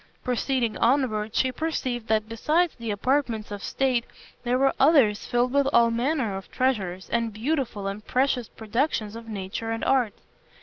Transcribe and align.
Proceeding 0.23 0.77
onward, 0.79 1.35
she 1.35 1.51
perceived 1.51 2.07
that 2.07 2.27
besides 2.27 2.73
the 2.73 2.89
apartments 2.89 3.51
of 3.51 3.63
state 3.63 4.03
there 4.41 4.57
were 4.57 4.73
others 4.79 5.27
filled 5.27 5.53
with 5.53 5.67
all 5.71 5.91
manner 5.91 6.35
of 6.35 6.49
treasures, 6.49 7.07
and 7.11 7.31
beautiful 7.31 7.85
and 7.85 8.03
precious 8.03 8.49
productions 8.49 9.15
of 9.15 9.27
nature 9.29 9.69
and 9.69 9.85
art. 9.85 10.15